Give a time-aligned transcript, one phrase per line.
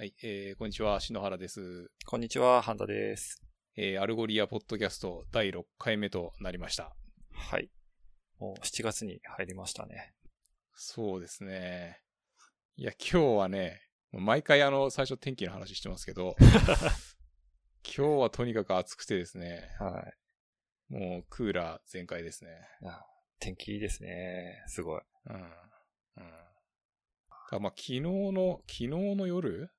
[0.00, 1.90] はい、えー、こんにちは、篠原です。
[2.06, 3.42] こんにちは、ハンダです。
[3.76, 6.96] えー、アルゴリアポッドキャスト第6回目となりました。
[7.34, 7.68] はい。
[8.38, 10.14] もう7月に入りましたね。
[10.74, 12.00] そうですね。
[12.76, 13.82] いや、今日はね、
[14.12, 16.34] 毎回あの、最初天気の話してますけど、
[17.84, 20.10] 今日はとにかく暑くてですね、は
[20.88, 22.52] もうクーラー全開ですね。
[23.38, 24.64] 天気いいですね。
[24.66, 25.02] すごい。
[25.26, 25.34] うん。
[25.34, 25.50] うん。
[27.50, 29.70] だまあ、昨日の、昨日の夜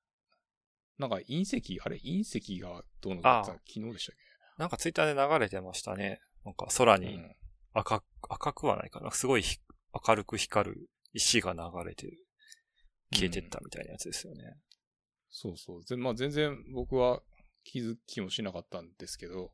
[1.02, 4.16] なんか隕石、あれ隕石がどうのかってああ昨日でしたっ
[4.58, 6.20] なんかツイッターで流れてましたね。
[6.44, 7.34] なんか空け、にうん
[7.74, 9.10] 赤く、赤くはないかな。
[9.10, 9.58] すごいひ
[10.06, 12.18] 明るく光る石が流れて
[13.12, 14.42] 消えてったみたいなやつですよね。
[15.30, 15.84] そうそう。
[15.84, 17.22] ぜまあ、全然僕は
[17.64, 19.50] 気づきもしなかったんですけど、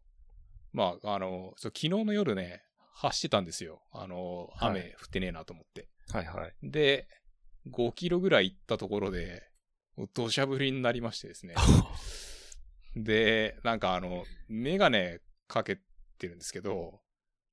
[0.72, 3.80] まあ、あの、そう昨日の夜ね、走ってたんですよ。
[3.92, 5.88] あの、はい雨降ってねえなと思って。
[6.12, 6.54] はいはい。
[6.62, 7.06] で、
[7.70, 9.47] 5キロぐらい行ったところで、
[10.06, 11.54] 土砂降りになりましてですね。
[12.94, 15.80] で、なんかあの、メガネかけ
[16.18, 17.00] てるんですけど、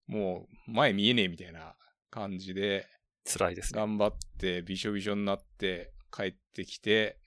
[0.07, 1.75] もう前見えねえみたいな
[2.09, 2.87] 感じで、
[3.25, 3.79] 辛いですね。
[3.79, 7.19] 頑張ってびしょびしょになって帰ってきて、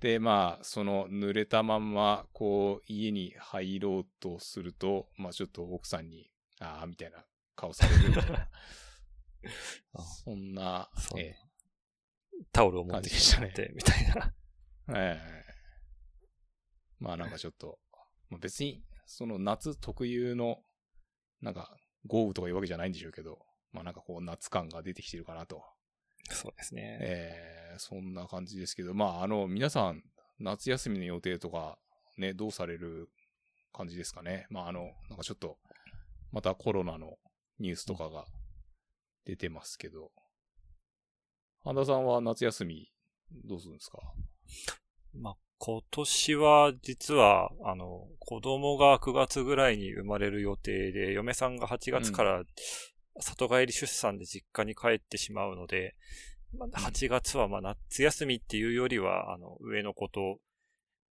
[0.00, 7.24] で、まあ、その濡れたまんま、こう、家に入ろうとすると、まあちょっと奥さんに、ああ、みたいな
[7.56, 8.48] 顔されるみたいな。
[9.94, 11.36] あそんな、そうえ
[12.52, 14.34] タオルを持ってきてしまって、みたいな。
[14.90, 15.54] えええ
[17.00, 17.78] まあなんかちょっと、
[18.28, 20.58] まあ、別に、その夏特有の、
[21.40, 23.38] なんか、豪雨とかいうわけじゃないんでしょうけど、
[23.72, 25.62] まあなんかこう夏感が出てきてるかなと。
[26.30, 26.98] そうですね。
[27.00, 30.02] えー、そんな感じですけど、まあ、あの、皆さん、
[30.38, 31.78] 夏休みの予定とか、
[32.16, 33.08] ね、どうされる
[33.72, 34.46] 感じですかね？
[34.50, 35.58] まあ、あの、なんかちょっと、
[36.32, 37.16] またコロナの
[37.58, 38.26] ニュースとかが
[39.24, 40.10] 出てますけど、
[41.68, 42.90] 半田さんは夏休み、
[43.44, 43.98] どうするんですか？
[45.12, 52.42] まあ、今年は実は、あの、子供が9月ぐらいに生まれる予定で、嫁さんが8月から
[53.20, 55.94] 里帰り出産で実家に帰ってしまうので、
[56.56, 60.38] まあ、8月はまあ夏休みっていうよりは、あの、上の子と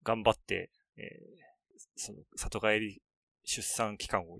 [0.04, 1.46] 頑張って、えー
[1.98, 3.02] その里帰り
[3.44, 4.38] 出産期間を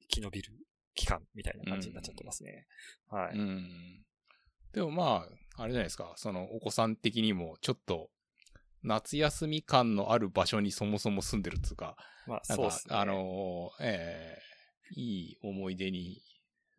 [0.00, 0.52] 生き延びる
[0.94, 2.66] 期間みたいな感じになっちゃってますね。
[3.10, 3.36] はい。
[3.36, 4.02] うん。
[4.72, 5.28] でもまあ、
[5.58, 8.10] あれじゃないですか、そのお子さん的にも、ちょっと、
[8.84, 11.96] 夏休み感のある場所にそもそも住んでるっていうか、
[12.28, 12.94] まあ、そうですね。
[12.94, 14.48] あのーええ
[14.94, 16.22] いい思い出に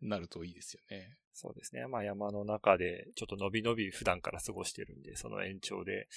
[0.00, 1.16] なるといいですよね。
[1.32, 1.86] そうですね。
[1.86, 6.08] まあ山の中でちょっと伸び伸び普段から過ごしてるんで、その延長で。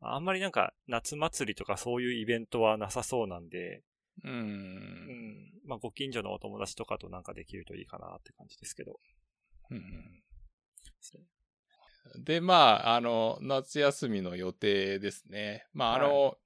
[0.00, 3.82] あんまりなんか夏祭りとかそういうイベントはなさそうなんで、
[4.24, 4.28] う。
[4.28, 5.52] うんん。
[5.66, 8.98] まあご近所のお友達とかとなんかできるといいかなって感じですけど。
[9.70, 10.22] うん
[12.16, 15.66] で、まあ、あの、夏休みの予定ですね。
[15.72, 16.36] まあ、あの、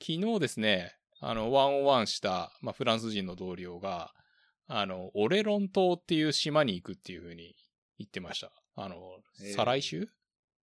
[0.00, 4.12] 昨日ですね、あの、ワンオンワンした、まあ、フランス人の同僚が、
[4.66, 7.54] あの、オレロン島っていう島に行くっていうふうに
[7.98, 8.52] 言ってました。
[8.76, 8.96] あの、
[9.42, 10.08] えー再来週？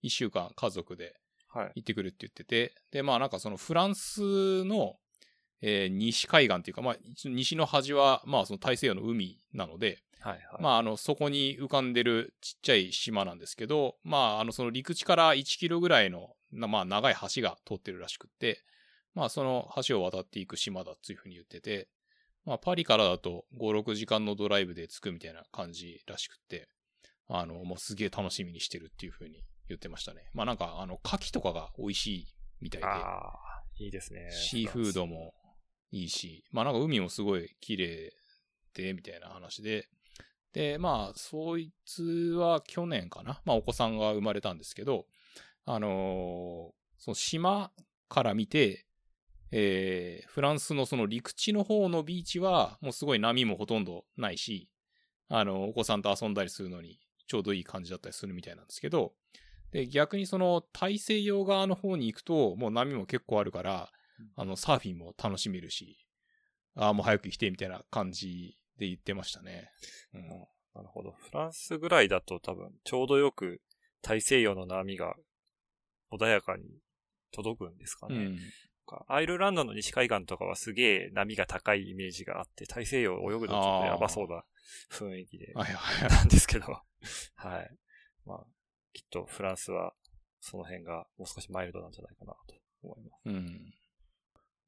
[0.02, 1.16] 一週間家族で
[1.48, 1.72] はい。
[1.76, 4.96] 行ってくるって言ってて、で、まあなんかそのフランスの、
[5.62, 10.62] えー西海岸っていうか、まあ西の端は、まあその大西洋の海なので、はいはい。
[10.62, 18.64] まああのそこに浮かんでるちっちゃい島なんですけど、まああのその陸地から1キロぐらいの、なまあ長い橋が通ってるらしくって、
[19.14, 21.90] まあその橋を渡っていく島だっていうふうに言ってて、
[22.46, 26.70] まあパリからだと5、6時間のドライブで着くみたいな感じらしくって、
[27.28, 30.30] あの、もうすげえ楽しみにしてるっていうふうに言ってましたね。
[30.34, 32.28] まあなんかあの、牡蠣とかが美味しい
[32.62, 34.30] みたいで、ああ、いいですね。
[34.32, 35.34] シーフードも
[35.92, 38.14] いいし、まあなんか海もすごい綺麗
[38.74, 39.88] で、みたいな話で、
[40.54, 42.04] で、まあ、そいつ
[42.38, 43.42] は去年かな？
[43.46, 45.06] まあお子さんが生まれたんですけど、
[45.66, 47.72] あのーその島
[48.10, 48.86] から見て、
[49.52, 54.70] えー、フランスのその陸地の方のビーチは、もうすごい波もほとんどないし、
[55.28, 59.14] あの、お子さんと遊んだりするのにちょうどいい感じだったりするみたいなんですけど、
[59.72, 63.90] で、逆にその大西洋側の方に行くと、もう波も結構あるから、
[64.36, 66.06] あの、サーフィンも楽しめるし、
[66.76, 69.70] ああ、もう早く来て、みたいな感じで言ってましたね。
[70.14, 70.28] うん。
[70.74, 71.12] なるほど。
[71.12, 73.62] フランスぐらいだと多分、ちょうどよく
[74.02, 75.16] 大西洋の波が
[76.12, 76.64] 穏やかに
[77.32, 78.16] 届くんですかね。
[78.16, 78.40] うん。
[78.86, 84.44] かアイルランドの西海岸とかはすげえ波が高いイメージがあって、大西洋を泳ぐとちょっとやばそうな
[84.92, 85.54] 雰囲気で。
[86.10, 86.66] なんですけど、
[87.36, 87.78] はい。
[88.26, 88.46] まあ、
[88.94, 89.94] きっとフランスは
[90.40, 93.22] その辺がもう少しマイルドなんじゃないかなと思います。
[93.26, 93.74] うん。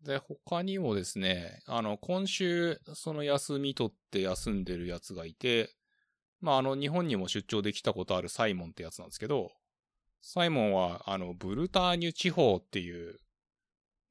[0.03, 5.73] で、他にもですね、あの、今週、その休み取って休んでるやつがいて、
[6.41, 9.51] まあ、あの、日本にも出張できたことあるサイモンってやつなんですけど、
[10.21, 13.19] サイモンは、あの、ブルターニュ地方っていう、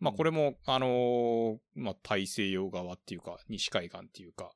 [0.01, 4.51] まあこれも、あのーまあ大西洋側っていうか、西海岸っていうか、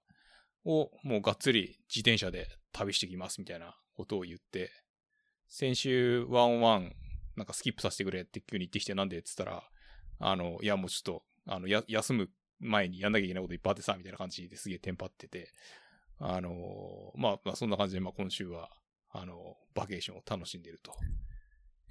[0.64, 4.70] をもうがっつり自転車で旅してきますみたいなことを言って、
[5.48, 6.92] 先週ワンワン
[7.36, 9.62] なんかスキップさせてくれって急に言ってきてなんでって言ったら、
[10.18, 15.50] あの、いやもうちょっと、あの、や、休む前にやんなきゃいけないこといっぱいあってさ、みたいな感じですげえテンパってて、
[16.18, 18.70] あのーまあ、まあそんな感じで、まあ今週は、
[19.10, 20.94] あの、バケーションを楽しんでいると、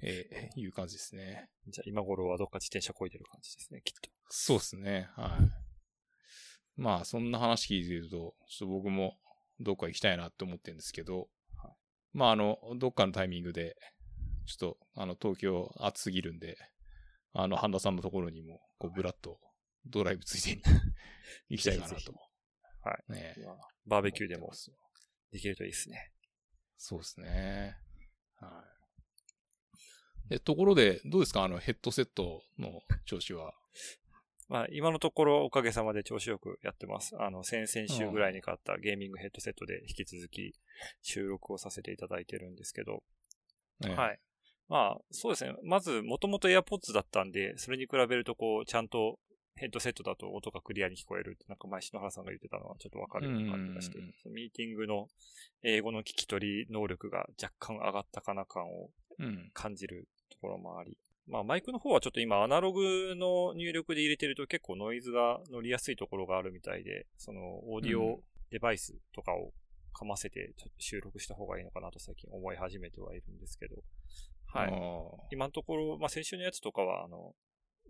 [0.02, 1.48] えーいう感じですね。
[1.68, 4.10] じゃあ今頃はどっか自転車こいでる感じですね、きっと。
[4.28, 5.08] そうですね。
[5.14, 5.66] はい。
[6.76, 9.16] まあ、そんな話聞いてると、ちょっと僕も
[9.60, 11.28] どっか行きたいなって思ってるんですけど、
[12.12, 13.76] まあ、あの、どっかのタイミングで、
[14.46, 16.56] ちょっと、あの、東京暑すぎるんで、
[17.38, 19.38] あの、半田さんのところにも、こう、ブラッと
[19.84, 20.62] ドライブついでに
[21.50, 22.12] 行きたいかなと。
[22.82, 23.12] はい。
[23.12, 24.52] ねまあバーベキューでも
[25.30, 26.12] できるといいですね。
[26.76, 27.76] そうですね。
[28.36, 28.64] は
[30.26, 30.28] い。
[30.30, 31.44] で、ところで、どうですか？
[31.44, 33.54] あの、ヘッドセットの調子は？
[34.48, 37.16] まあ今のところおかげさまで調子よくやってます。
[37.20, 40.54] あの、先々週ぐらいに買ったゲーミングヘッドセットで引き続き
[41.02, 43.02] 収録をさせていただいてるんですけど、
[43.80, 44.20] ね、はい。
[44.68, 45.54] まあ、そうですね。
[45.62, 49.18] まず、もともと AirPods だったんで、それに比べると、こう、ちゃんと
[49.56, 53.98] ヘッドセットだと音がクリアに聞こえるって、なんか前篠原さんが言ってたのはちょっとわかるような感じがして
[54.28, 55.08] ミーティングの
[55.62, 59.50] 英語の聞き取り能力が若干上がったかな感をうん。
[59.54, 60.98] 感じるところもあり。
[61.26, 68.20] まあ、マイクの方はちょっと今アナログの入力で入れてると結構ノイズが乗りやすいところがあるみたいで、そのオーディオ
[68.50, 69.52] デバイスとかを
[69.94, 73.76] かませてちょっと収録した方がいいのかなと最近思い始めてはいるんですけど。
[74.46, 74.70] はい。
[74.70, 74.72] い。
[75.32, 77.34] 今のところ、まあ、先週のやつとかは、あの、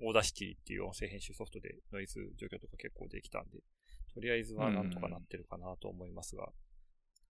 [0.03, 3.61] Audacity っていう音声編集ソフトでノイズ除去とか結構できたんで、
[4.13, 6.49] とりあえずはなんとかなってるかなと思いますが、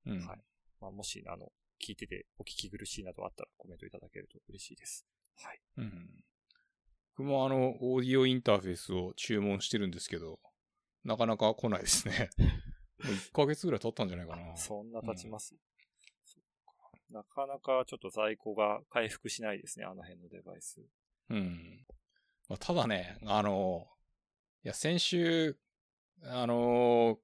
[0.06, 0.26] うん。
[0.26, 0.38] はい
[0.80, 1.52] まあ、もし、あの、
[1.84, 5.06] 聞いててお聞き苦しいなどあったらコメントいただけると嬉しいです。
[5.36, 5.60] はい。
[5.78, 6.24] うん。
[7.16, 10.38] 僕もあの、オーディオインターフェースを注文してるんですけど、
[11.04, 12.30] なかなか来ないですね。
[13.04, 14.56] もう1ヶ月ぐらい経ったんじゃないかな。
[14.56, 15.54] そんな経ちます、
[17.10, 20.80] なかなかちょっと在庫が回復しないですね、あの辺のデバイス。
[21.30, 21.86] うん。
[22.48, 23.86] まあ、ただね、あの、
[24.64, 25.56] いや、先週、
[26.24, 27.18] あの、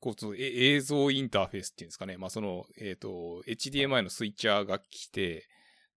[0.00, 2.16] こう映像インターフェースっていうんですかね。
[2.16, 5.48] まあ、その、えっ、と、HDMI のスイッチャーが来て、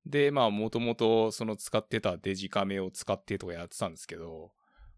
[0.05, 4.51] で、まあ、もともとその使ってたデジカメを使ってとかやってたんですけど、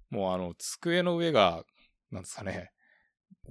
[0.10, 1.66] もうあの、机の上が、
[2.12, 2.72] なんですかね、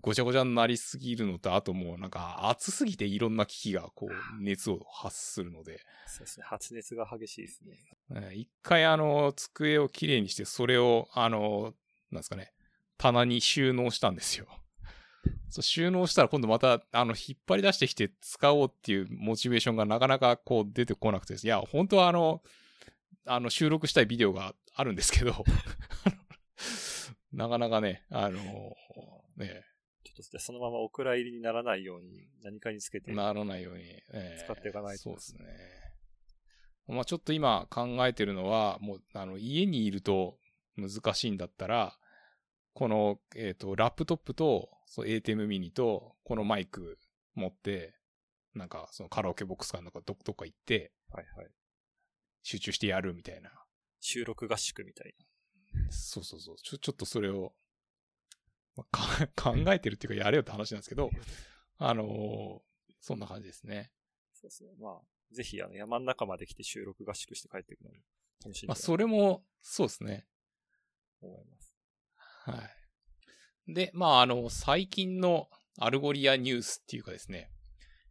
[0.00, 7.78] ごちゃごちゃになりすぎるのと、あともうなんか暑すぎていろんな機器がこう、熱を発するので、そうですね、発熱が激しいですね。
[8.10, 11.74] えー一回あの、机をきれいにして、それを、あの、
[12.10, 12.52] なんですかね、
[12.98, 14.46] 棚に収納したんですよ。
[15.48, 21.46] そう収納したら今度また、あの、引っ張り出してきて使おうっていうモチベーションがなかなかこう出てこなくてです。
[21.46, 22.42] いや、本当はあの、
[23.26, 25.44] あの、収録したいビデオがあるんですけど、
[27.32, 28.76] なかなかね、あの、
[29.36, 29.64] ね、
[30.04, 33.12] ちょっとじゃあそのままお蔵入りにならないように何かにつけて。
[33.12, 33.82] ならないように、
[34.12, 35.44] えー使っていかないとそうですね。
[36.88, 40.38] まあちょっと今考えてるのは、もう、あの、家にいると
[40.76, 41.96] 難しいんだったら、
[42.74, 46.98] この、えっ、と、ラップトップと、そう、ATEM ミニと、このマイク
[47.34, 47.94] 持って、
[48.54, 51.50] なんか、そのカラオケボックスかなんかど、どっか行って、はいはい。
[52.42, 53.50] 集中してやるみたいな。
[54.00, 55.14] 収録合宿みたい
[55.74, 55.90] な。
[55.90, 56.56] そうそうそう。
[56.56, 57.52] ちょ、ちょっとそれを、
[58.76, 61.10] まあか 考えてるっていうか、やれよって話なんですけど、
[61.78, 63.90] あのーそんな感じですね。
[64.32, 64.70] そうですね。
[64.80, 65.00] まあ、
[65.32, 67.96] ぜひあの山の中まで来て収録合宿して帰っていくのも
[68.44, 70.26] 楽しまあ、それも、そうですね。
[71.20, 71.74] と思います。
[72.16, 72.70] は
[73.68, 73.74] い。
[73.74, 75.48] で、まあ、あの、最近の
[75.78, 77.50] Algolia ニュースっていうかですね、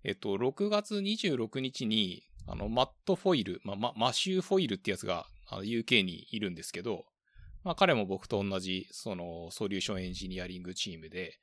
[0.03, 7.05] えっと、6月26日に、あの、マット・フォイル、まあ、まマシュー・フォイルってやつが、あの UK にいるんですけど、
[7.63, 11.39] まあ、彼も僕と同じ、その、ソリューションエンジニアリングチームで、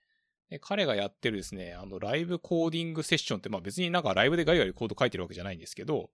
[0.50, 6.10] で彼がやってるですね、あの、ライブコーディングセッションって、まあ別になんかライブでガリガリコード書いてるわけじゃないんですけど、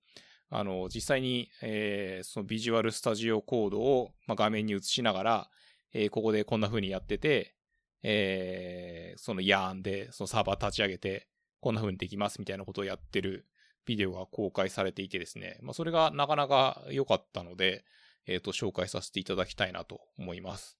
[0.50, 5.50] あの、実際に、えーそのビジュアルスタジオコードを、まあ、画面に映しながら、
[5.92, 7.54] えーここでこんな風にやってて、
[8.02, 11.28] えーその Yarn で、そのサーバー立ち上げて、
[11.60, 13.46] こんな風にできますみたいなことをやってる
[13.86, 17.84] ビデオが公開されていてですね、まあ、それがなかなか良かったので、
[18.26, 20.78] えっ、と、紹介させていただきたいなと思います。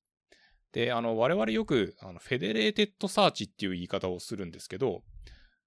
[0.73, 5.03] で、あの、我々よく、あの、 federated search っていう言い方をするんですけど、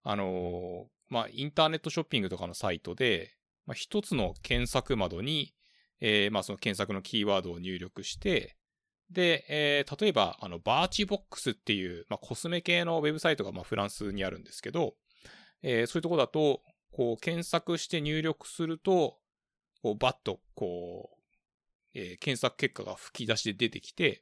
[0.03, 3.31] あの、まあ、インターネットショッピングとかのサイトで、
[3.65, 5.53] まあ、一つの検索窓に、
[5.99, 8.57] えーまあ、その検索のキーワードを入力して、
[9.09, 14.95] で、えー例えば、あの、バーチボックスっていう、まあ、コスメ系のウェブサイトが、まあ、フランスにあるんですけど、
[15.63, 19.17] えーそういうとこだと、こう、検索して入力すると、
[19.81, 21.16] こうバッとこう、
[21.97, 24.21] えー検索結果が吹き出しで出てきて、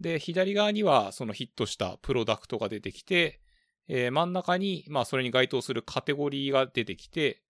[0.00, 3.40] で、左側にはそのヒットしたプロダクトが出てきて、
[3.88, 7.42] えー真ん中に、まあそれに該当するカテゴリーが出てきて、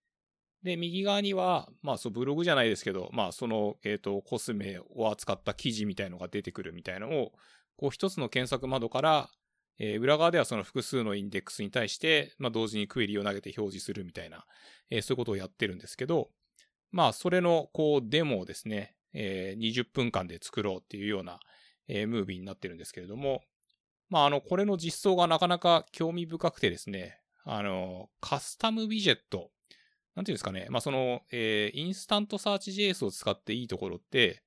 [0.63, 7.33] で、右側には、まあそうブログじゃないですけど、まあその、えっ、と、コスメを扱った記事みたいのが出てくるみたいのを、
[7.77, 9.31] こう一つの検索窓から、
[9.79, 14.47] えー裏側ではその複数のインデックスに対して、まあ同時にクエリを投げて表示するみたいな、
[14.91, 16.31] えーそういうことをやってるんですけど、
[16.93, 21.41] まあそれのこうデモをですね、えー20分間で作ろうっていうような、
[21.89, 23.41] えームービーになってるんですけれども、
[24.11, 29.51] まああの、これの実装がなかなか興味深くてですね、あの、 custom widget、
[30.15, 34.43] なんていうんですかね、まあその、えーインスタントサーチ JS を使っていいところって、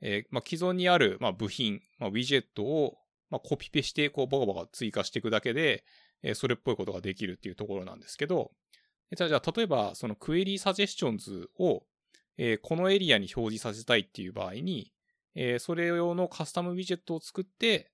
[0.00, 2.96] えーまあ既存にある、まあ、部品、まあ、ウィジェットを、
[3.30, 5.84] まあ、コピペして、こう、バカバカ追加していくだけで、
[6.22, 8.52] えーそれっぽいことができるっていうところなんですけど、
[9.16, 11.82] じゃあ、例えば、そのクエリーサジェスチョンズを、
[12.36, 14.92] えーこのエリアに表示させたいっていう場合に、
[15.34, 17.90] えーそれ用のカスタムウィジェットを作って、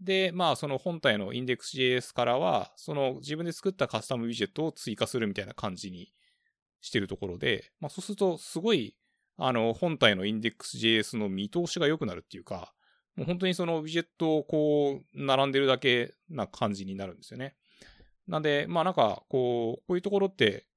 [0.00, 6.12] で、まあ、その本体の index.js からは、その自分で作ったカスタムウィジェットを追加するみたいな感じに
[6.80, 8.94] してるところで、まあ、そうすると、すごい、
[9.36, 12.72] あの、本体の index.js の見通しが良くなるっていうか、
[13.16, 17.56] もう本当にそのウィジェットをこう、並んでるだけな感じになるんですよね。
[18.28, 20.67] なんで、まあなんか、こう、こういうところって、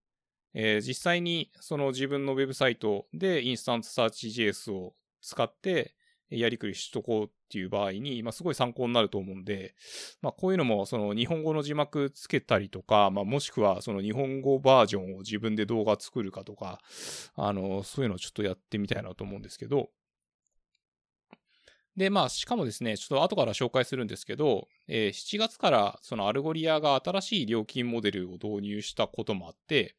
[0.54, 5.96] えー実際にその自分のウェブサイトでインスタントサーチ JS を使って
[6.30, 9.76] やりくりしとこうっていう場合に、まあすごい参考になると思うんで、
[10.22, 16.80] まあこういうのもその日本語の字幕つけたりとか、まあもしくはその日本語バージョンを自分で動画作るかとか、
[17.36, 19.90] あの、そういうのをちょっとやってみたいなと思うんですけど、
[21.98, 29.96] で、まあ、しかもですね、ちょっと後から紹介するんですけど、えー7月からその Algolia が新しい料金モデルを導入したこともあって、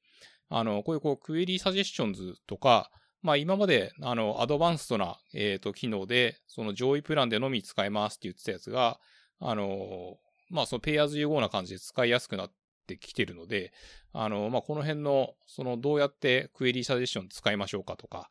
[0.54, 2.90] あの、こういうこう Query Suggestions とか、
[3.22, 9.00] まあ今まであの advanced な、えー、と機能で、その上位プランでのみ使えますって言ってたやつが、
[9.40, 10.18] あの、
[10.50, 12.52] まあその pay as you go な感じで使いやすくなっ
[12.86, 13.72] てきてるので、
[14.12, 18.30] あの、まあこの辺の、そのどうやってクエリーサジェスチョン使いましょうかとか、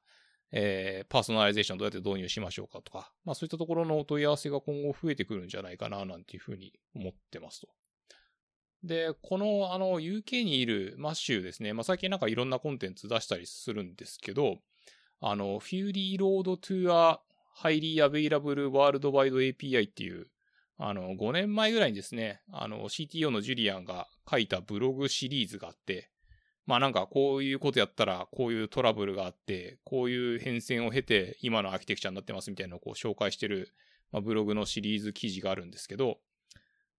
[0.52, 7.70] えー personalization どうやって導入しましょうかとか、まあそういったところのお問い合わせが今後増えてくるんじゃないかな、なんていうふうに思ってますと。
[8.84, 14.60] で、この、あの、UK にいるマッシュですね、まあ最近なんかいろんなコンテンツ出したりするんですけど、
[15.20, 17.20] あの、Fury Road to a
[17.62, 20.28] Highly Available Worldwide API っていう、
[20.78, 26.10] あの、5年前ぐらいにですね、あの、CTO のジュリアンが書いたブログシリーズがあって、
[26.66, 33.74] まあなんかこういうことやったらこういうトラブルがあって、こういう変遷を経て今のアーキテクチャになってますみたいなのをこう紹介してる、
[34.12, 36.20] まあ、ブログのシリーズ記事があるんですけど、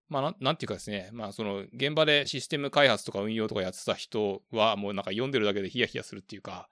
[0.09, 6.69] まあなんていうかですね、まあその現場でシステム開発とか運用とかやってた人はもうなんか読んでるだけでヒヤヒヤするっていうか、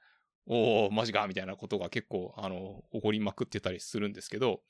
[0.46, 4.60] おおマジかみたいなことが結構あの起こりまくってたりするんですけど、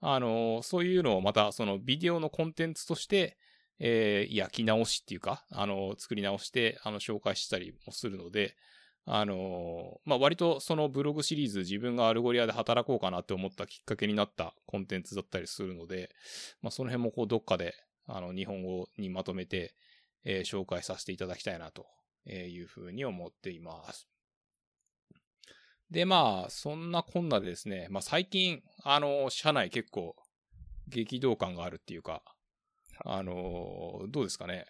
[0.00, 3.36] あのそういうのをまたそのビデオのコンテンツとして、
[3.78, 8.56] えー焼き直しっていうか、あの、作り直して、あの、紹介したりもするので、
[9.04, 16.10] あの、まあ、割とそのブログシリーズ自分が Algolia で働こうかなって思ったきっかけになったコンテンツだったりするので、
[16.60, 17.74] まあ、その辺もこう、どっかで、
[18.08, 19.74] あの、日本語にまとめて、
[20.24, 21.86] えー紹介させていただきたいなと
[22.26, 24.08] いうふうに思っています。
[25.90, 30.16] で、まあ、そんなこんなでですね、まあ、最近、あの、社内結構、
[30.88, 32.22] 激動感があるっていうか、
[33.04, 34.66] あの、どうですかね？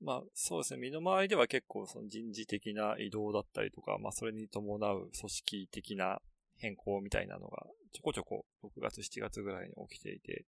[0.00, 0.80] まあ、そうですね。
[0.80, 6.20] 身の回りでは結構その人事的な移動だったりとか、まあ、それに伴う組織的な
[6.56, 10.46] 変更みたいなのが、ちょこちょこ6月、7月ぐらいに起きていて、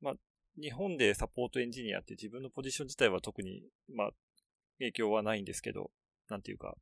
[0.00, 0.14] まあ、
[0.58, 3.62] 日本でサポートエンジニアって自分のポジション自体は特に、
[3.94, 4.10] まあ、
[4.78, 5.90] 影響はないんですけど、
[6.28, 6.74] なんていうか、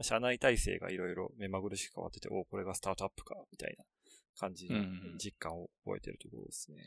[0.00, 3.84] 社内体制がいろいろ目まぐるしく変わってて、おこれがスタートアップか、みたいな
[4.38, 6.78] 感じのうんうん実感を覚えてるところですね。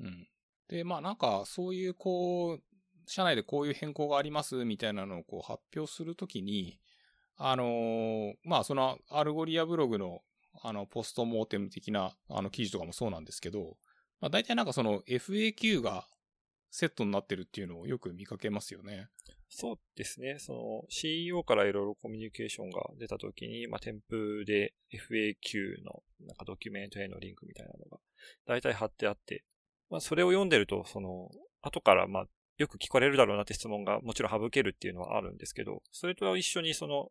[0.00, 0.28] うん。
[0.68, 2.62] で、まあなんか、そういうこう、
[3.06, 6.80] 社内でこういう変更がありますみたいなのをこう発表するときに、
[7.36, 10.22] あのーまあその Algolia ブログの
[10.62, 13.76] あの postmortem 的なあの記事とかもそうなんですけど、
[14.20, 16.06] まあ大体なんかその FAQ が
[16.70, 19.08] セットになってるっていうのをよく見かけますよね。
[19.48, 20.38] そうですね。
[20.38, 27.98] その CEO からいろいろコミュニケーションが出たときに、まあ、添付で FAQ のなんかドキュメントへのリンクみたいなのが
[28.46, 29.44] 大体貼ってあって、
[29.88, 31.30] まあ、それを読んでると、その、
[31.62, 32.26] 後からまあ、
[32.58, 37.10] よく聞かれるだろうなって質問がもちろん省けるっていうのはあるんですけど、それと一緒にその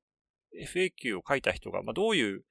[0.62, 2.44] FAQ を書いた人が、まあ、どういう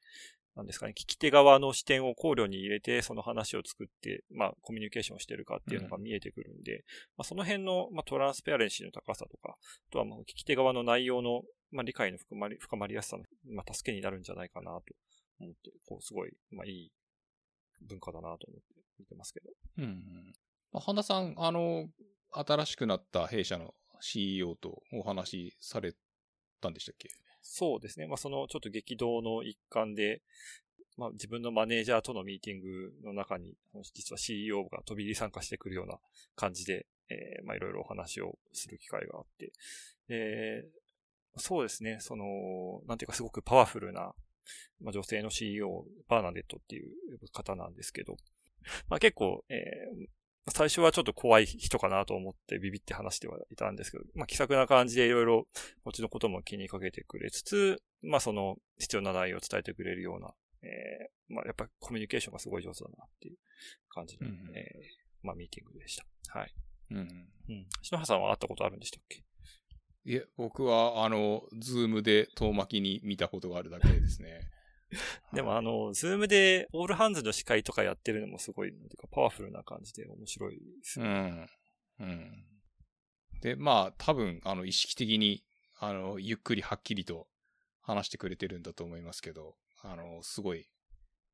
[0.56, 11.42] なんですかね、聞き手側の視点を考慮に入れて、その話を作って、まあ、コミュニケーションしてるかっていうのが見えてくるんで、うん、まあ、その辺の、まあ、トランスペアレンシーの高さとか、あとは、まあ、聞き手側の内容の、
[11.72, 14.82] まあ、理解の深まり、深まりやすさの、まあ、助けになるんじゃないかなと
[15.40, 16.92] 思って、こう、すごい、まあ、いい
[17.80, 18.46] 文化だなと思って
[19.00, 19.50] 見てますけど。
[19.78, 20.32] うん、うん。
[20.72, 21.88] まあ、半田さん、あの、
[22.30, 25.94] 新しくなった弊社の CEO とお話しされ
[26.60, 27.08] たんでしたっけ？
[27.46, 28.06] そうですね。
[28.06, 30.22] まあ、そのちょっと激動の一環で、
[30.96, 33.54] まあ、自分のマネージャーとのミーティングの中に、
[33.92, 35.98] 実は CEO が飛び入り参加してくるような
[36.36, 39.52] 感じで、えー、まあ、いろいろお話をする機会があって、
[40.08, 42.24] えー、そうですね、その、
[42.88, 44.14] なんていうかすごくパワフルな、
[44.80, 46.88] まあ、女性の CEO、バーナデットっていう
[47.32, 48.16] 方なんですけど、
[48.88, 50.06] まあ、結構、えー、
[50.48, 55.46] 最初はちょっと怖い人かなと思ってビビって話してはいたんですけど、まあ気さくな感じでいろいろ
[55.84, 63.36] こっちのことも気にかけてくれつつ、まあその必要な内容を伝えてくれるような、えー、まあやっぱコミュニケーションがすごい上手だなっていう
[63.88, 66.04] 感じの、うん、えー、まあミーティングでした。
[66.38, 66.54] はい。
[66.90, 67.00] うん、う
[67.52, 67.66] ん。
[67.82, 69.24] 篠原さんは会ったことあるんでしたっけ？
[70.06, 74.40] いえ、僕は、あの、 Zoom で遠巻きに見たことがあるだけですね。
[75.32, 81.48] でもあの、 Zoom で all hands の司会とかやってるのもすごい、なんていうかパワフルな感じで面白いですね。
[82.00, 82.06] うん。
[82.06, 82.46] うん。
[83.40, 85.44] で、まあ、多分、あの、意識的に、
[85.78, 87.28] あの、ゆっくりはっきりと
[87.82, 90.68] 話してくれてるんだと思いますけど、あの、すごい、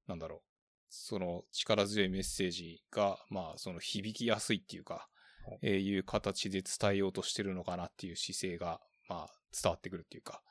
[0.07, 0.51] なんだろう。
[0.89, 5.09] その力強いメッセージが、まあ、その響きやすいっていうか、
[5.47, 10.43] はい、えー、いう形で伝えようとしてるのかなっていう姿勢が、まあ、伝わってくるっていうか、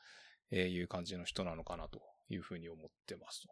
[0.52, 3.50] えー、いう感じの人なのかなというふうに思ってますと。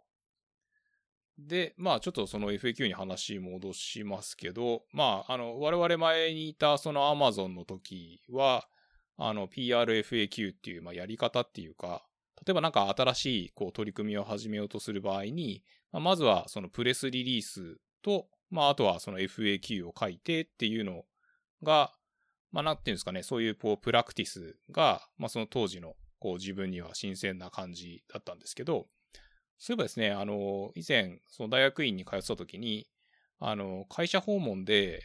[1.38, 8.68] で、まあちょっとその FAQ に話戻しますけど、まああの、我々前にいたその Amazon の時は、
[9.18, 12.04] あの PRFAQ っていうまあやり方っていうか、
[12.46, 21.04] 例えばなんか新しいこう取り組みを始めようとする場合に、まあ、まずはそのプレスリリースと、まああとはその FAQ を書いてっていうの
[21.64, 21.94] が、
[22.52, 28.88] まあなんていうんですかね、そういうこうプラクティスが、まあその当時のこう自分には新鮮な感じだったんですけど、
[29.58, 32.88] そういえばですね、あの、以前、その大学院に通ってた時に、
[33.40, 35.02] あの、会社訪問で、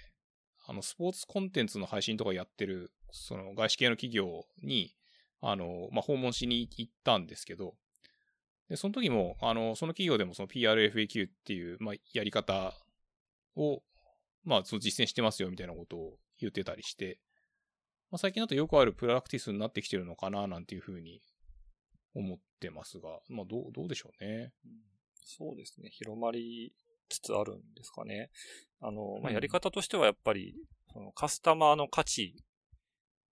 [0.66, 4.95] あの、スポーツコンテンツの配信とかやってる、その外資系の企業に、
[5.41, 7.75] あの、まあ、訪問しに行ったんですけど、
[8.69, 12.75] で、その時も、あの、その企業でもその PRFAQ っていう、まあ、やり方
[13.56, 13.82] を、
[14.45, 17.19] まあ、その実践してますよみたいなことを言ってたりして、
[18.12, 21.22] まあ、最近だとよくあるプラクティスになってきてるのかな、なんていうふうに
[22.14, 24.52] 思ってますが、まあ、どう、どうでしょうね。
[24.66, 24.72] うん、
[25.25, 25.88] そうですね。
[25.90, 26.75] 広まり
[27.08, 28.30] つつあるんですかね。
[28.82, 30.54] あの、まあ、やり方としてはやっぱり、
[30.92, 32.36] そのカスタマーの価値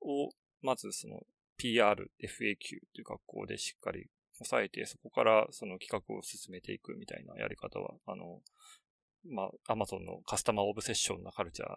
[0.01, 0.31] を、
[0.63, 1.21] まずその
[1.59, 2.57] PR、FAQ
[2.95, 8.41] という学校でしっかり抑えて、そこからその企画を進めていくみたいなやり方は、あの、
[9.29, 11.69] まあ、アマゾンのカスタマーオブセッションなカルチャー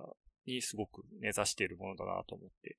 [0.45, 2.77] にすごく根ざしているものだなと思って、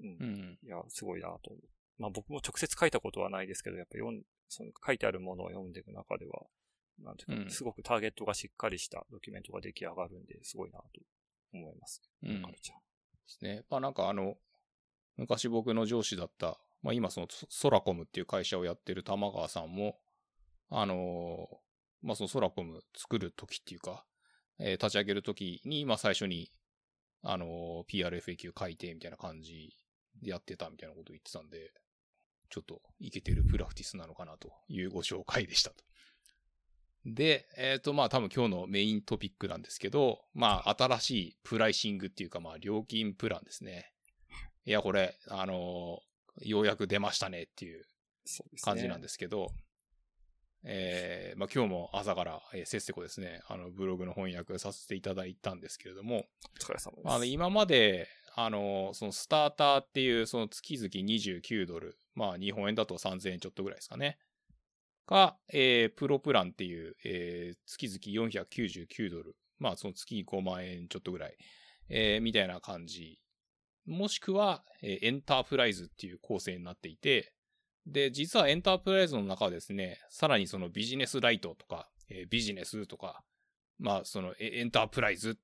[0.00, 0.08] うん。
[0.08, 1.60] うん、いや、すごいなと思う。
[1.98, 6.42] まあ僕も直接書いたことはないですけど、やっぱ読ん、その書いてあるものを読んでいく中では、
[7.02, 10.84] なんていうか、すごくターゲットがしっかりしたドキュメントが出来上がるんで、すごいなと
[11.52, 12.02] 思います。
[12.22, 12.42] うん。
[12.42, 12.76] カルチャー。
[12.76, 12.82] で
[13.26, 13.64] すね。
[13.70, 14.36] まあなんかあの、
[15.16, 19.98] 昔僕の上司だった、まあ今そのソラコムっていう会社をやってる玉川さんも、
[20.70, 21.48] あの
[22.02, 24.04] まあそのソラコム作るときっていうか、
[24.58, 26.50] えー、立ち上げるときに、まあ最初に
[27.24, 29.76] あの、PRFAQ 書いて、みたいな感じ
[30.22, 31.72] でやってたみたいなことを言ってたんで、
[32.50, 35.76] ちょっといけてるプラクティスなのかなというご紹介でしたと。
[37.06, 43.90] で、えっ、ー、と、まあ多分今日のメイントピックなんですけど、まあ新しいプライシングっていうかまあ料金プランですね。
[44.66, 46.00] いや、これ、あの
[46.42, 47.84] ようやく出ましたねっていう
[48.62, 49.48] 感じなんですけど、
[50.66, 57.14] えー、まあ、今日も朝から、えー、せっせこですね、あの、ブログの翻訳させていただいたんですけれども、お疲れ様です。
[57.14, 64.18] あの、今まで、あの、そのスターターっていう、その月々29ドル、まあ、日本円だと3000円ちょっとぐらいですかね。
[65.06, 69.36] が、えー、プロプランっていう、えー、月々499ドル。
[69.58, 71.36] まあ、その月5万円ちょっとぐらい。
[71.90, 73.20] えー、みたいな感じ。
[73.86, 77.34] もしくは、えー、エンタープライズっていう構成になっていて、
[77.86, 83.22] で、実はエンタープライズの中はですね、さらにそのビジネスライトとか、えー、ビジネスとか、
[83.78, 85.38] まあそのエンタープライズ。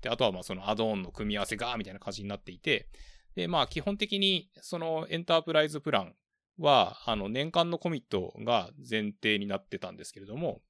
[0.00, 2.88] で、あとはまあそのアドオンの組み合わせが、みたいな感じになっていて、
[3.34, 6.14] で、まあ基本的にそのエンタープライズプラン
[6.58, 10.60] は、あの年間のコミットが前提になってたんですけれども、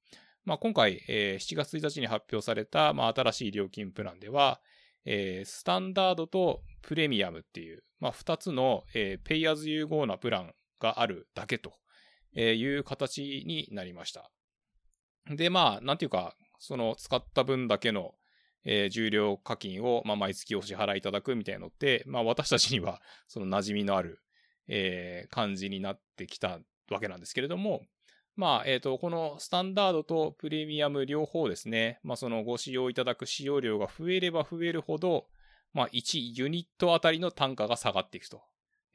[0.45, 4.61] まあ今回、えー、7月1日に発表された、まあ新しい料金プランでは、
[5.05, 11.73] えー、スタンダードとプレミアムっていう、まあ2つの、えー、ペイアズ融合なプランがあるだけと
[12.35, 14.29] いう形になりました。
[15.27, 18.13] で、まあ、なんていうか、その使った分だけの、
[18.65, 24.21] えー、重量課金を、まあ、毎月お支払いいただくみたいなのって、まあ、私たちには、その馴染みのある、
[24.67, 26.59] えー、感じになってきた
[26.91, 27.81] わけなんですけれども、
[28.35, 35.27] まあ、えっ、ー、と、このスタンダードとプレミアム両方ですね、まあ、そのご使用いただく使用量が増えれば増えるほど、
[35.73, 38.41] まあ、1ユニットあたりの単価が下がっていくと。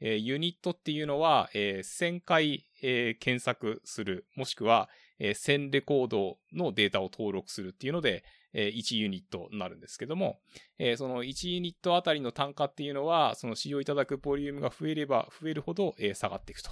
[0.01, 10.39] えー、ユニットっていうのは、えー、1000回、えー、検索する、もしくは、えー、1000レコードのデータを登録するっていうので、えー、1ユニットになるんですけども、
[10.77, 16.71] えー、その1ユニットあたりの単価っていうのは、その使用いただくボリュームが増えれば増えるほど、えー、下がっていくと。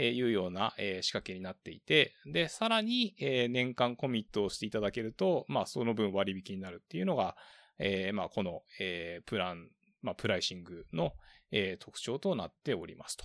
[0.00, 7.36] いうような、仕掛けになっていて、で、さらに、年間コミットをしていただけると、まあ、その分割引になるっていうのが、
[7.80, 9.68] えまあ、この、えプラン、
[10.02, 11.14] まあ、プライシングの、
[11.50, 13.24] え特徴となっておりますと。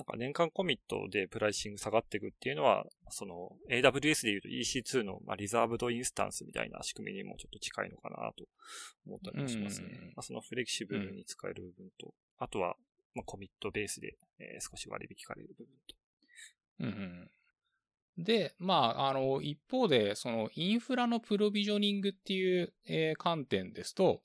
[0.00, 8.46] なんか年間コミットでプライシング下がっていくっていうのは、その AWS で言うと EC2 の、まあ、 reserved instance みたいな仕組みにもちょっと近いのかなと
[9.06, 9.88] 思ったりもしますね。
[10.16, 12.76] まあ、そのフレキシブルに使える部分と、うん、あとは、
[13.14, 15.96] まあ、コミットベースで、えー、少し割引かれる部分と。
[16.80, 17.30] うん
[18.18, 24.22] うん、で、まあ、あの、一方で、そのインフラのプロビジョニングっていう、えー、観点ですと、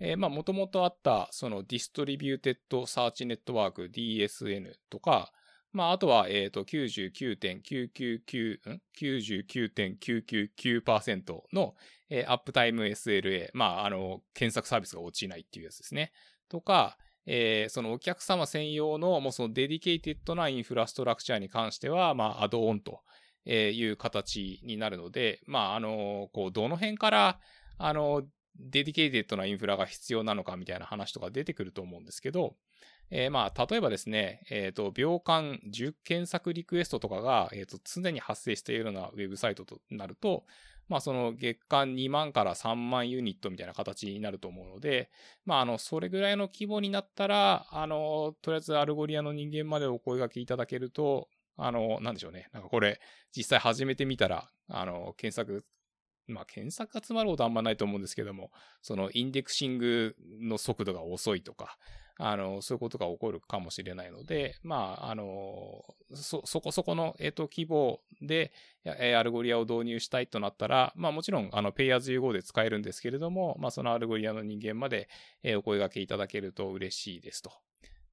[0.00, 5.32] えー、まあ、もともとあった、そのディストリビューテッドサーチネットワーク DSN とか、
[5.74, 11.74] まあ、あとは、えっ、ー、と、99.999、ん ?99.999% の、
[12.08, 13.50] えー、 uptime SLA。
[13.54, 16.12] まあ、あの、検索サービスが落ちないっていうやつですね。
[16.48, 23.00] とか、えー、そのお客様専用の、もうその dedicated なインフラストラクチャーに関しては、まあ、アドオンと
[23.46, 27.40] いう形になるので、まあ、あの、こう、どの辺から、
[27.78, 28.22] あの、
[28.56, 32.54] dedicated なインフラが必要なのかみたいな話とか出てくると思うんですけど、
[33.10, 40.44] えー、まあ、例えばですね、え、ー、と、秒間10検索リクエストとかが、え、ー、と、常に発生しているようなウェブサイトとなると、
[40.88, 45.10] まあ、その月間2万から3万ユニットみたいな形になると思うので、
[45.44, 52.48] まあ、あの、それぐらいの規模になったら、あの、とりあえず Algolia の人間までお声掛けいただけると、あの、なんでしょうね。
[52.52, 53.00] なんかこれ、
[53.34, 55.64] 実際始めてみたら、あの、検索
[56.26, 58.50] まあ、検索が詰まることあんまないと思うんですけども、
[58.82, 61.76] その indexing の速度が遅いとか、
[62.16, 65.82] あの、そういうことが起こるかもしれないので、まあ、あの、
[66.12, 68.52] そ、そこそこの、えっ、と、規模で、
[68.84, 75.08] Algolia を導入したいとなったら、まあもちろん、あの、Pay as you go で使えるんですけれども、まあその Algolia の人間まで、
[75.42, 77.52] え、お声掛けいただけると嬉しいですと。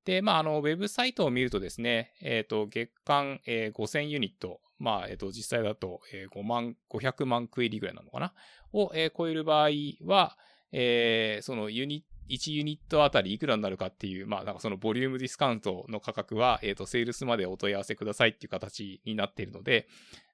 [0.06, 8.34] で、まあ、あの、ウェブサイトを見るとですね、えっ、と、月間、えー、5000ユニット、まあ、えっ、と、実際だと、えー、5万、500万クエリぐらいなのかな？
[8.74, 9.70] を、えー、超える場合
[10.06, 10.38] は、
[10.72, 19.88] えー、そのユニット、1ユニットあたりいくらになるかっていう、まあ、なんかそのボリュームディスカウントの価格は、えっ、ー、と、セールスまでお問い合わせくださいっていう形になっているので、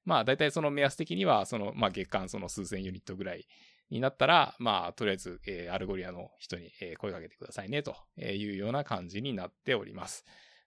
[0.06, 3.48] まあ、大体その目安的には、その、まあ、月間その数千ユニットぐらい
[3.90, 10.24] になったら、まあ、とりあえず、えー、 Algolia の人に、声かけてくださいね、というような感じになっております。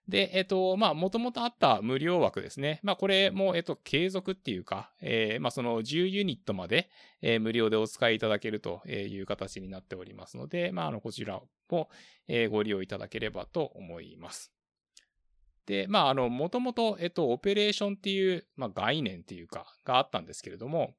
[0.07, 2.79] で、えっ、と、まあ、もともとあった無料枠ですね。
[2.83, 6.89] まあ、これも、えっ、と、継続っていうか、えー、まあ、その10ユニットまで、
[7.21, 11.89] えー、無料でお使いいただけるという形になっておりますので、まあ、あの、こちらも、
[12.27, 14.51] えー、ご利用いただければと思います。
[15.65, 20.95] で、まあ、あの、もともと、えっ、と、オペレーションっていう、まあ、概念っていうか、があったんですけれども、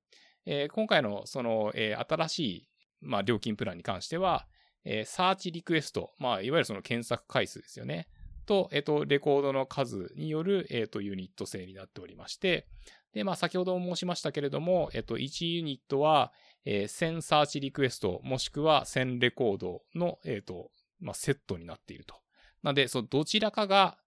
[0.47, 2.69] えー、今回の、その、えー、新しい、
[3.01, 4.47] まあ、料金プランに関しては、
[4.85, 8.09] えー、サーチリクエスト、まあ、いわゆるその検索回数ですよね。
[8.45, 12.67] と、えっ、と、レコードの数による、えっ、と、ユニット制になっておりまして、
[13.13, 16.33] で、まあ、先ほども申しましたけれども、えっ、と、1ユニットは、
[16.65, 22.15] えー、1000サーチリクエスト、もしくは1000レコードの、えっ、と、まあ、セットになっていると。
[22.63, 23.99] なので、そのどちらかが、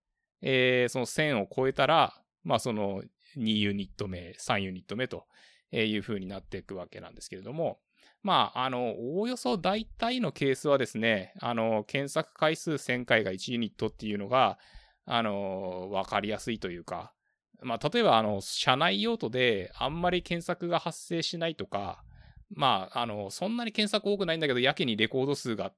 [0.42, 3.04] えー、その1000を超えたら、まあ、その
[3.38, 5.26] 2ユニット目、3ユニット目と
[5.72, 7.80] いう風になっていくわけなんですけれども、
[8.26, 14.58] まあ、あの、おおよそ大体のケースはですね、あの、検索回数1000回が1ユニットっていうのが、
[15.06, 17.14] あの、わかりやすいというか、
[17.62, 22.04] まあ、例えば、あの、社内用途であんまり検索が発生しないとか、
[22.50, 25.72] まあ、あの、そんなに検索多くないんだけど、やけにレコード数が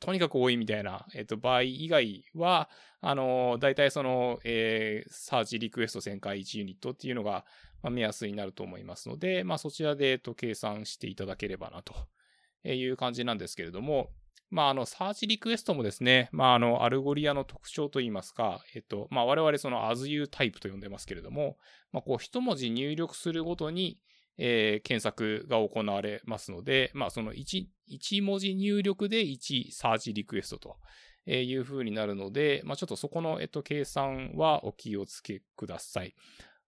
[0.00, 2.68] とにかく多いみたいな、えっと、場合以外は、
[3.00, 7.44] あの、大体その、えー、 search request 1000回1ユニットっていうのが、
[7.82, 11.94] まあ、目安になると思いますので、まあ、そちらで、えっと、計算していただければな、と
[12.68, 14.10] いう感じなんですけれども、
[14.52, 21.56] まあ、あの、 search request もですね、まあ、あの、 Algolia の特徴といいますか、えっと、まあ、我々その as you タイプと呼んでますけれども、
[21.90, 23.98] まあ、こう、一文字入力するごとに、
[24.36, 30.76] えー、検索が行われますので、まあ、その1、1文字入力で1サーチリクエスト
[31.26, 36.14] という風になるので、まあ、ちょっとそこの、えっと、計算はお気をつけください。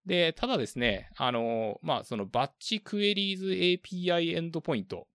[0.05, 5.07] で、ただですね、あの、まあ、そのバッチクエリーズ API エンドポイント。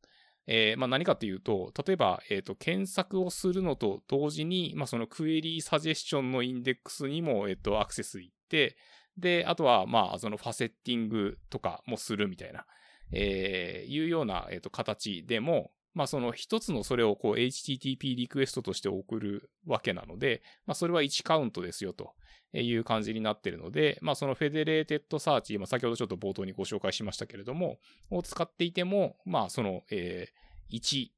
[0.46, 8.76] えー、まあ、何かというと、例えば、えっ、ー、と、検索をするのと同時に、まあ、そのクエリーサジェスションのインデックスにも、えっ、ー、と、アクセスいって、
[9.16, 12.64] で、あとは、まあ、その faceting とかもするみたいな、
[13.12, 22.14] えー、いうような、えっ、と、形でも、まあその一つのそれをこう HTTP リクエストとして送るわけなので、まあそれは1カウントですよと
[22.53, 27.79] いう感じになっているので、まあその federated search、まあ先ほどちょっと冒頭にご紹介しましたけれども、
[28.11, 31.09] を使っていても、まあその、えー、1、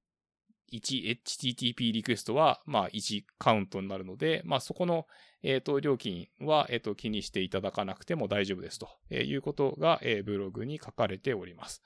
[0.73, 5.07] 1 HTTP リクエストは、まあ1カウントになるので、まあそこの、
[5.43, 11.83] えっ、ー、と、料金は、えっ、ー、と、気にしていただかなくても大丈夫ですということが、え、ブログに書かれております。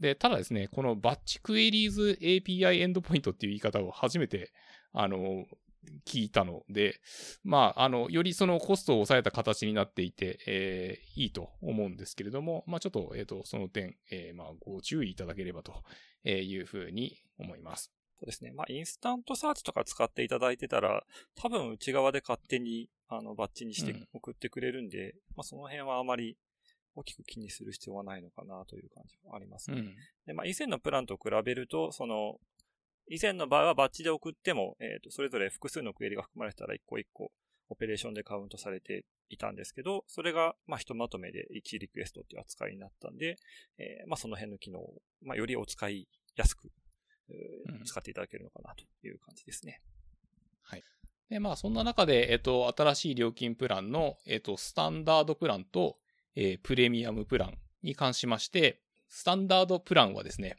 [0.00, 4.52] で、ただですね、このバッチクエリーズ API エンドポイントっていう言い方を初めて、
[4.92, 5.46] あの、
[6.06, 7.00] 聞いたので、
[7.44, 15.74] まあ、あの、よりそのコストを抑えた形になっていて、えー、いいと思うんですけれども、まあ、ちょっと、えっ、ー、と、その点、えー、まあ、ご注意いただければと
[16.24, 17.92] いうふうに思います。
[18.18, 18.52] そうですね。
[18.52, 26.36] まあ、 InstantSearch とか使っていただいてたら、多分内側で勝手に、あの、バッチにして送ってくれるんで、うん、まあ、その辺はあまり
[26.94, 29.78] 大きく気にする必要はないのかなという感じはありますね。
[29.78, 29.94] うん、
[30.26, 32.38] で、まあ、以前のプランと比べると、その、
[33.08, 37.32] 以前の場合はバッチで送っても、えっ、ー、と、それぞれ複数のクエリが含まれてたら一個一個
[37.68, 43.36] オペレーションでカウントされていたんですけど、それが、まあ、ひとまとめで1リクエストっていう扱いになったんで、
[43.78, 46.70] えー、まあ、その辺の機能を、まあ、よりお使いやすく、
[47.84, 49.80] 使っていただけるのかなという感じですね。
[50.62, 50.84] はい。
[51.30, 55.96] で、まあ、そんな中で、えっ、ー、と、新しい料金プランの、えっ、ー、と、スタンダードプランと、
[56.36, 60.56] えー、プレミアムプランに関しまして、スタンダードプランはですね、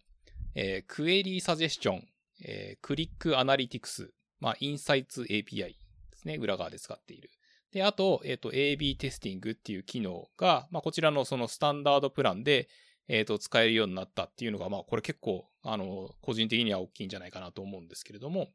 [0.55, 2.07] えー、クエリーサジェスチョン、
[2.43, 5.75] えー、クリックアナリティクス、まあ、インサイツ API で
[6.13, 7.29] すね、裏側で使っている。
[7.71, 12.67] で、あと、えっ、ー、と、AB テスティングっていう機能が、まあ、こちらのそのスタンダードプランで、
[13.07, 18.49] えっ、ー、と、使えるようになったっていうのが、まあ、これ結構、あの、個人的には大きいんじゃないかなと思うんですけれども、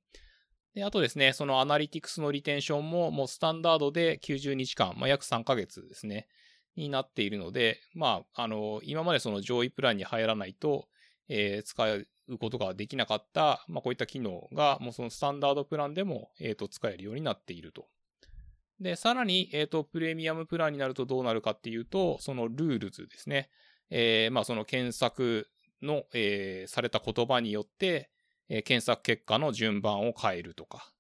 [0.75, 6.29] で、あとですね、そのアナリティクスのリテンションももうスタンダードで90日間、まあ、約3ヶ月ですね、
[6.77, 10.89] になっているので、まあ、あの、今までその上位プランに入らないと、
[11.29, 12.07] えー、使う
[12.39, 17.87] ことができなかった、まあ、こういった機能が、もうそのスタンダードプランでも、えっ、ー、と、使えるようになっていると。
[18.81, 23.51] で、さらに、えっ、ー、と、プレミアムプランになるとどうなるかっていうと、その Rules ですね。
[23.91, 25.49] えー、まあ、その検索
[25.83, 28.11] の、えー、された言葉によって、
[28.49, 30.93] えー、検索結果の順番を変えるとか。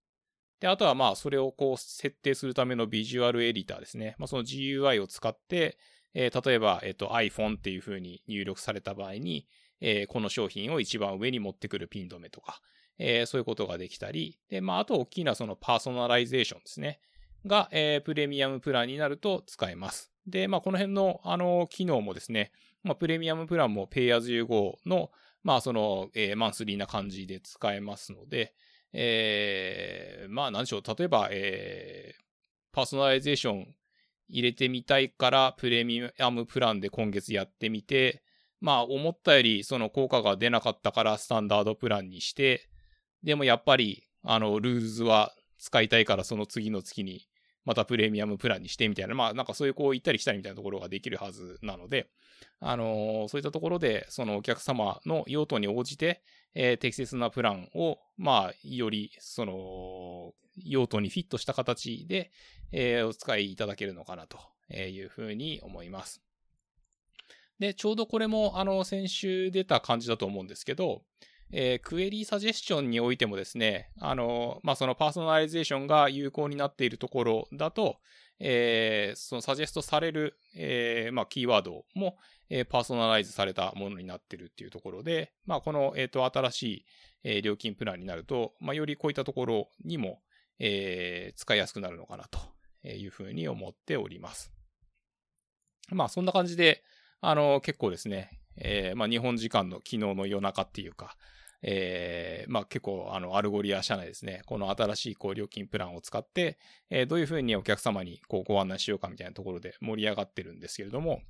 [0.60, 4.16] で、あとはまあ、それをこう、設定するための visual editor ですね。
[4.18, 5.78] まあ、その GUI を使って、
[6.14, 9.46] えー、例えば、えっ、と、iPhone っていう風に入力された場合に、
[9.80, 12.60] えー、この商品を一番上に持ってくるピン止めとか、
[12.98, 17.00] えー、そういうことができたり、で、まあ、あと大きなそのパーソナライゼーションですね。
[17.44, 20.10] が、えー、プレミアムプランになると使えます。
[20.26, 22.50] で、まあ、この辺の、あの、機能もですね、
[22.82, 25.10] まあ、プレミアムプランも Pay as you go の、
[25.42, 28.54] まあ、その、えー、マンスリーな感じで使えますので、
[28.98, 30.82] えー、まあ、なんでしょう。
[30.82, 32.22] 例えば、えー、
[32.72, 33.74] パーソナライゼーション
[34.28, 38.22] 入れてみたいから、プレミアムプランで今月やってみて、
[38.62, 42.70] まあ、思ったよりその効果が出なかったからスタンダードプランにして、
[43.22, 47.28] でもやっぱり、あの、 Rules は使いたいからその次の月に
[47.66, 52.08] またプレミアムプランにしてみたいな、まあなんかそういうこう行ったり来たりみたいなところができるはずなので、
[52.60, 56.22] あのー、そういったところで、そのお客様の用途に応じて、
[56.54, 60.32] えー、適切なプランを、まあ、より、その、
[60.64, 62.30] 用途にフィットした形で、
[62.72, 64.38] えー、お使いいただけるのかなと
[64.74, 66.22] いうふうに思います。
[67.58, 71.02] で、ちょうどこれも、あの、先週出た感じだと思うんですけど、
[71.52, 77.98] えー、 query suggestion においてもですね、あの、まあ、そのパーソナライゼーションが有効になっているところだと、
[78.38, 82.16] えー、そのサジェストされる、えー、まあ、キーワードも、
[82.50, 86.84] えー、パーソナライズされたものになっているっていうところで、まあ、この、え、ー、と、新しい、
[87.24, 90.20] えー、料金プランになると、まあ、よりこういったところにも、
[90.58, 92.38] えー、使いやすくなるのかなと
[92.88, 94.52] いうふうに思っております。
[95.90, 96.82] まあ、そんな感じで、
[97.20, 101.16] あの、結構ですね、えー、まあ、日本時間の昨日の夜中っていうか、
[101.62, 106.58] えー、まあ結構あの Algolia 社内ですね、この新しいこう料金プランを使って、
[106.90, 111.22] えー、どういうふうにお客様にこうご案内しようかみたいなところで盛り上がってるんですけれども、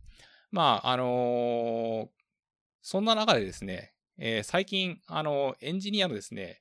[0.51, 2.09] まああのー、
[2.83, 6.61] そんな中でですね、えー、最近あのエンジニアのですね、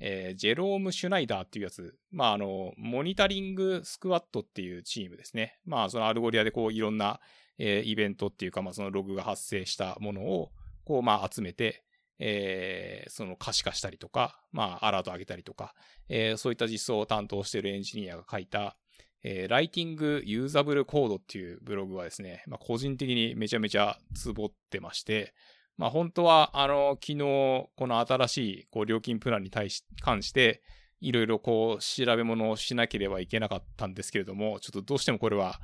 [0.00, 5.58] えー、ジェローム・シュナイダーっていうやつ、まああの、モニタリングスクワットっていうチームですね。
[5.64, 7.20] まあそのアルゴリアでこういろんな、
[7.58, 10.50] えー、イベントっていうか、まあそのログが発生したものを
[10.84, 11.84] こうまあ集めて、
[12.20, 15.74] えー、その可視化したりとか、まあ、アラート上げたりとか、
[16.08, 18.76] えー、そういった実装を担当しているエンジニアが書いた、
[19.22, 25.32] えー、ライティングユーザブルコードっていうブログはですね、まあ、個人的にめちゃめちゃツボってまして、
[25.80, 30.62] まあ、本当は、あの、昨日、この新しい、こう、料金プランに対し、関して、
[31.00, 35.58] いろいろこう、調べ物をしなければいけなかったんですけれども、ちょっとどうしてもこれは、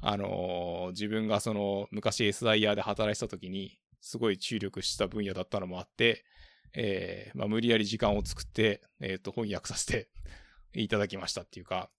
[0.00, 6.24] あの、自分がその、昔 SIR で働いてた時に、すごい注力した分野だったのもあって、
[6.74, 10.08] えー、まあ、無理やり時間を作って、えっ、ー、と、翻訳させて
[10.74, 11.90] いただきましたっていうか、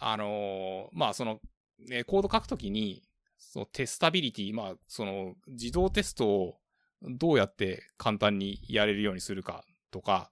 [0.00, 1.40] あの、まあ、その、
[1.78, 3.04] ね、コード書くときに、
[3.38, 6.58] そのテスタビリティ、まあ、その、自動テストを
[7.02, 10.30] どうやって簡単にやれるようにするかとか、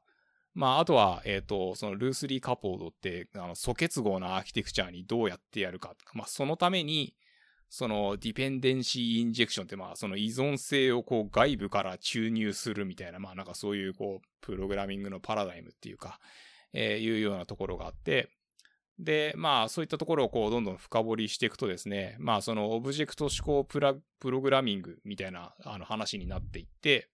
[0.55, 5.95] まあ、あとは、えっ、ー、と、そのルースリーカポードって、あの、素結合なアーキテクチャにどうやってやるか。
[6.15, 7.15] まあ、そのために、
[7.69, 16.21] その、ディペンデンシーインジェクションって、まあ、その依存性をこう、外部から注入するみたいな、まあ、なんかそういう、こう、プログラミングのパラダイムっていうか、
[16.73, 18.31] えー、いうようなところがあって、
[18.99, 27.09] で、まあ、そういったところをこう、どんどん深掘りしていくとですね、まあ、その、オブジェクト思考プラ、プログラミングみたいな、あの、話になっていって、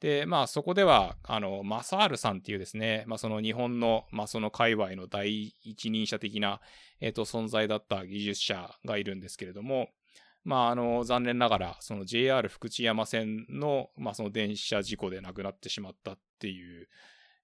[0.00, 6.60] で、まあそこでは、あの、マサールさんっていうですね、まあその日本の、まあその界隈の第一人者的な、
[7.00, 9.90] えっ、と、存在だった技術者がいるんですけれども、
[10.42, 16.88] まああの、残念ながら、その JR 福知山線の、まあその電車事故で亡くなってしまったっていう、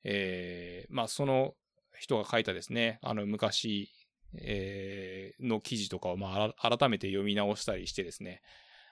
[0.04, 1.54] えー、まあその
[1.98, 3.90] 人が書いたですね、あの昔、
[4.34, 8.42] えー、の記事とかを、まあ改めて読み直したりしてですね、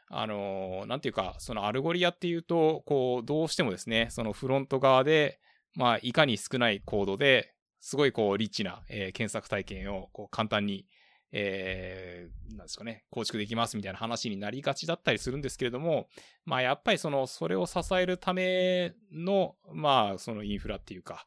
[0.08, 5.40] あの、なんていうか、そのアルゴリアっていうと、こう、どうしてもですね、そのフロント側で、
[5.74, 10.86] まあ、いかに少ないコードで、すごいこう、リッチな、えー、検索体験を、こう、簡単に、
[11.32, 16.06] えー、なんですかね、構築できますみたいな話になりがちだったりするんですけれども、
[16.44, 21.26] まあ、やっぱりその、それを支えるための、まあ、そのインフラっていうか、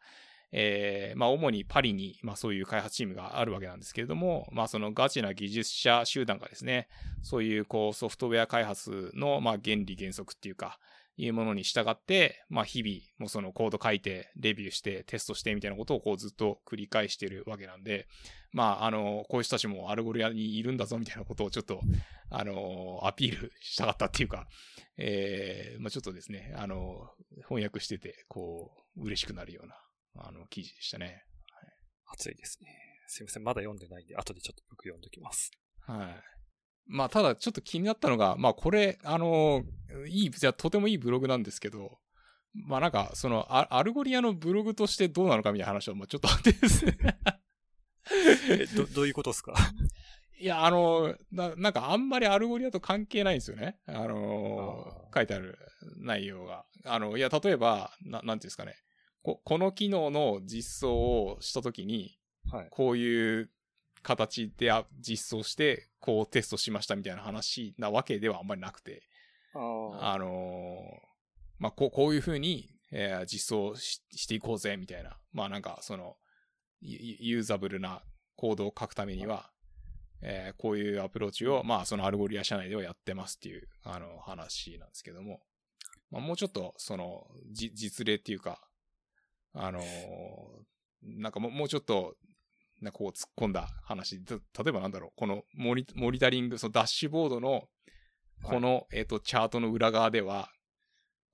[0.52, 6.88] えー、まあ、主にパリに、まあ、そういう開発チームがあるわけなんですけれども、まあ、そのガチな技術者集団がですね、
[7.22, 10.80] そういう、こう、ソフトウェア開発の、まあ、原理原則っていうか、
[11.20, 18.08] いうものに従って、まあ、日々、もうそのコード書いて、レビューして、テストしてみたいなことをこうずっと繰り返してるわけなんで、
[18.52, 21.82] まあ、あの、こういう人たちもアルゴリアにいるんだぞみたいなことをちょっと、
[22.30, 24.48] あの、アピールしたかったっていうか、
[24.98, 27.10] えー、まあちょっとですね、あの、
[27.48, 29.76] 翻訳してて、こう、嬉しくなるような、
[30.20, 31.06] あの、記事でしたね。
[31.06, 31.16] はい、
[32.14, 32.70] 熱いですね。
[33.08, 33.44] すいません。
[33.44, 35.52] まだ読んでないんで、後でちょっと僕読んどきます。
[35.86, 36.24] はい。
[36.88, 39.64] まあ、ただちょっと気になったのが、まあ、これ、あの、
[40.08, 42.00] いい、じゃとてもいいブログなんですけど、
[42.54, 46.98] まあなんか、そのア、アルゴリアのブログとしてどうなのかみたいな話は、まあちょっとあってですね
[48.50, 49.54] え、ど、どういうことですか？
[50.40, 53.80] いや、あの、な、なんかあんまりアルゴリアと関係ないんですよね。
[53.86, 55.58] あの、書いてある
[55.98, 56.66] 内容が。
[56.86, 58.76] あの、いや、例えば、ななんていうんですかね。
[59.28, 62.18] ここの機能の実装をしたときに、
[62.50, 63.50] はい、こういう
[64.02, 69.04] 形で実装して、こうテストしましたみたいな話なわけではあんまりなくて、
[69.54, 70.30] あ、あのー、
[71.60, 75.18] まあ、こう、こういうふうに、えー、実装していこうぜ、みたいな。
[75.34, 76.16] まあなんか、その、
[76.80, 78.04] ユーザブルな
[78.38, 79.52] コードを書くためには、
[80.22, 85.42] えー、こういうアプローチを、まあそのアルゴリア社内ではやってますっていう、あの、話なんですけども、
[86.12, 88.62] まあもうちょっと、その、実例っていうか、
[89.60, 89.84] あのー、
[91.04, 92.16] なんかももうちょっと、
[92.82, 94.18] なこう突っ込んだ話。
[94.18, 97.64] 例えばなんだろう、このモニモニタリング、そのダッシュボードの、
[98.44, 100.50] この、はい、えっ、ー、と、チャートの裏側では、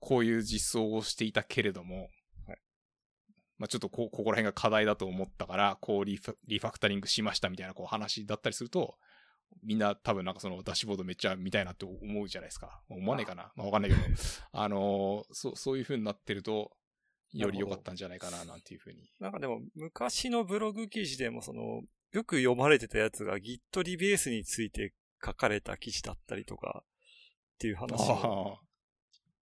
[0.00, 2.08] こういう実装をしていたけれども、
[2.46, 2.58] はい、
[3.58, 8.96] まあちょっとこ、ここら辺が課題だと思ったから、こうリフリファクタリングしましたみたいなこう話だったりすると、
[9.62, 12.82] みんな多分なんかそのダッシュボードめっちゃ見たいなって思うじゃないですか。
[12.88, 13.52] 思わないかな。
[13.54, 14.02] まあわかんないけど、
[14.52, 16.72] あのー、そう、そういう風になってると、
[17.34, 18.98] より良かったんじゃないかな、なんていうふうに。
[19.20, 24.94] なんかでも、昔のブログ記事でも、その、よく読まれてたやつが Git リベースについて
[25.24, 28.56] 書かれた記事だったりとか、っていう話が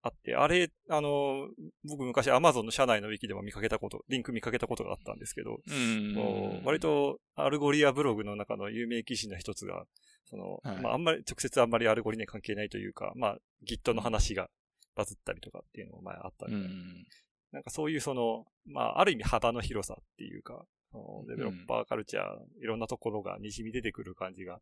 [0.03, 1.49] あって、あれ、あの、
[1.85, 5.61] 僕昔 Amazon の社内のウィキでも見かけたこと、リンク見かけたことがあったんですけど、
[6.15, 9.85] もう割とアルゴリアブログの中の有名記事の一つが、
[10.25, 14.49] その、はい、まああんまり、直接あんまりアルゴリアに関係ないというか、まあ Git の話が
[14.95, 16.71] バズったりとかっていうのも前あったみたい
[17.53, 17.59] な。
[17.59, 20.65] なんかそういうその、まあ、ある意味幅の広さっていうか、
[21.27, 24.61] デベロッパーカルチャー、うん、いろんなところが滲み出てくる感じが、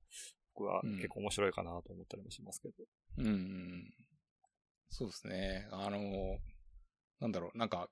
[0.54, 2.74] 僕は結構面白いかなと思ったりもしますけど。
[3.18, 3.26] うん。
[3.26, 3.94] うん、
[4.90, 5.68] そうですね。
[5.72, 6.38] あの、
[7.20, 7.88] なんだろう、なんか、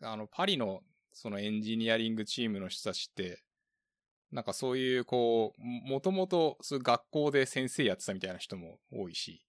[0.00, 0.80] あの、パリの
[1.12, 3.42] そのエンジニアリングチームの人たちって、
[4.32, 9.44] なんかそういう、こう、もともと、そういう学校で先生やってたみたいな人も多いし、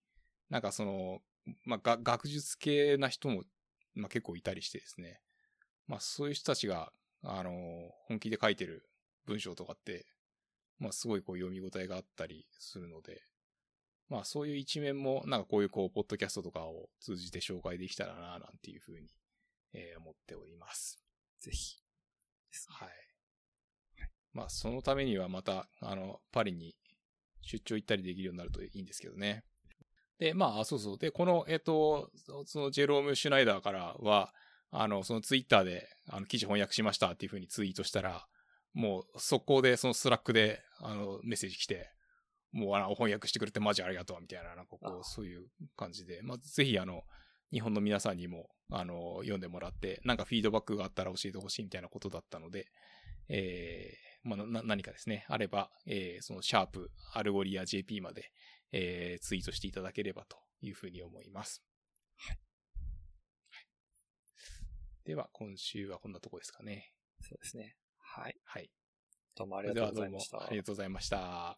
[0.49, 1.21] なんかその、
[1.63, 3.43] まあ、学術系な人も
[3.95, 5.21] まあ結構いたりしてですね。
[5.87, 6.91] まあそういう人たちが、
[7.23, 7.51] あの、
[8.07, 8.87] 本気で書いてる
[9.25, 10.05] 文章とかって、
[10.79, 13.23] まあすごいこう読み応えがあったりするので、
[14.09, 19.09] まあそういう一面もなんかこういうこう、ポッドキャストとかを通じて紹介できたらな、なんていうふうに、
[19.73, 20.99] えー思っております。
[21.39, 21.77] ぜひ。
[22.69, 22.89] はい。
[24.33, 26.75] まあそのためにはまた、あの、パリに
[27.41, 29.43] 出張行ったりできるようになるといいんですけどね。
[30.19, 30.97] で、まあ、そうそう。
[30.97, 32.09] で、この、えっと、
[32.45, 34.33] そのジェローム・シュナイダーからは、
[34.71, 38.27] あの、そのツイッターで、あの、記事翻訳しましたっていうふうにツイートしたら、
[38.73, 41.91] もう速攻でそのスラックで、あの、メッセージ来て、
[42.51, 47.03] もうあの、翻訳してくれてマジありがとうみたいな、なんかこあう、そういう感じで、まあ、ぜひあの、
[47.51, 52.67] 日本の皆さんにも、あの、読んでもらって、なんかフィードバックがあったら教えてほしいみたいなことだったので、
[53.29, 58.31] えー、まあ、な、何かですね、あれば、えー、そのシャープ、アルゴリア JP まで、
[58.77, 61.63] えー、ツイートしていただければというふうに思います。
[62.17, 62.39] はい。
[65.05, 66.91] では、今週はこんなとこですかね。
[67.21, 67.77] そうですね。
[67.99, 68.35] はい。
[68.43, 68.69] はい。
[69.33, 70.45] どうもあありがとうございました。
[70.45, 71.57] ありがとうございました。